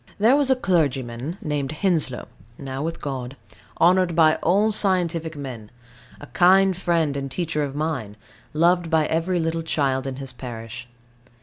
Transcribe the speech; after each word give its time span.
There 0.17 0.35
was 0.35 0.49
a 0.49 0.55
clergyman 0.55 1.37
named 1.43 1.73
Henslow, 1.73 2.27
now 2.57 2.81
with 2.81 2.99
God, 2.99 3.37
honoured 3.79 4.15
by 4.15 4.37
all 4.37 4.71
scientific 4.71 5.35
men, 5.37 5.69
a 6.19 6.25
kind 6.25 6.75
friend 6.75 7.15
and 7.15 7.29
teacher 7.29 7.61
of 7.61 7.75
mine, 7.75 8.17
loved 8.51 8.89
by 8.89 9.05
every 9.05 9.39
little 9.39 9.61
child 9.61 10.07
in 10.07 10.15
his 10.15 10.33
parish. 10.33 10.87